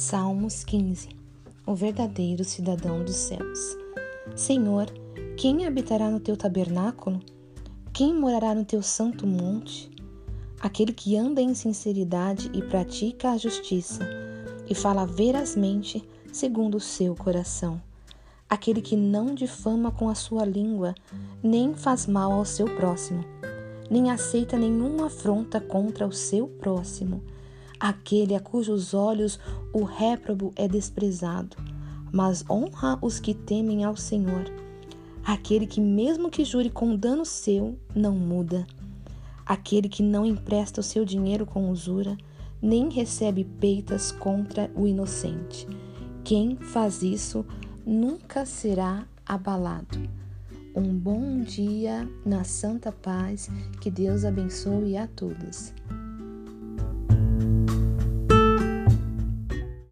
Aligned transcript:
Salmos 0.00 0.62
15 0.62 1.08
O 1.66 1.74
verdadeiro 1.74 2.44
cidadão 2.44 3.02
dos 3.02 3.16
céus. 3.16 3.76
Senhor, 4.36 4.86
quem 5.36 5.66
habitará 5.66 6.08
no 6.08 6.20
teu 6.20 6.36
tabernáculo? 6.36 7.18
Quem 7.92 8.14
morará 8.14 8.54
no 8.54 8.64
teu 8.64 8.80
santo 8.80 9.26
monte? 9.26 9.90
Aquele 10.60 10.92
que 10.92 11.16
anda 11.16 11.42
em 11.42 11.52
sinceridade 11.52 12.48
e 12.54 12.62
pratica 12.62 13.32
a 13.32 13.36
justiça, 13.36 14.08
e 14.70 14.72
fala 14.72 15.04
verazmente 15.04 16.08
segundo 16.32 16.76
o 16.76 16.80
seu 16.80 17.16
coração. 17.16 17.82
Aquele 18.48 18.80
que 18.80 18.94
não 18.94 19.34
difama 19.34 19.90
com 19.90 20.08
a 20.08 20.14
sua 20.14 20.44
língua, 20.44 20.94
nem 21.42 21.74
faz 21.74 22.06
mal 22.06 22.30
ao 22.30 22.44
seu 22.44 22.66
próximo, 22.76 23.24
nem 23.90 24.12
aceita 24.12 24.56
nenhuma 24.56 25.06
afronta 25.06 25.60
contra 25.60 26.06
o 26.06 26.12
seu 26.12 26.46
próximo 26.46 27.20
aquele 27.78 28.34
a 28.34 28.40
cujos 28.40 28.94
olhos 28.94 29.38
o 29.72 29.84
réprobo 29.84 30.52
é 30.56 30.66
desprezado, 30.66 31.56
mas 32.12 32.44
honra 32.48 32.98
os 33.02 33.20
que 33.20 33.34
temem 33.34 33.84
ao 33.84 33.96
Senhor. 33.96 34.44
Aquele 35.24 35.66
que, 35.66 35.80
mesmo 35.80 36.30
que 36.30 36.44
jure 36.44 36.70
com 36.70 36.96
dano 36.96 37.24
seu, 37.24 37.78
não 37.94 38.12
muda. 38.12 38.66
Aquele 39.44 39.88
que 39.88 40.02
não 40.02 40.24
empresta 40.24 40.80
o 40.80 40.84
seu 40.84 41.04
dinheiro 41.04 41.44
com 41.44 41.70
usura, 41.70 42.16
nem 42.60 42.90
recebe 42.90 43.44
peitas 43.44 44.10
contra 44.10 44.70
o 44.74 44.86
inocente. 44.86 45.66
Quem 46.24 46.56
faz 46.56 47.02
isso 47.02 47.44
nunca 47.86 48.44
será 48.44 49.06
abalado. 49.26 49.98
Um 50.74 50.94
bom 50.94 51.40
dia 51.40 52.08
na 52.24 52.44
santa 52.44 52.92
paz, 52.92 53.48
que 53.80 53.90
Deus 53.90 54.24
abençoe 54.24 54.96
a 54.96 55.06
todos. 55.06 55.72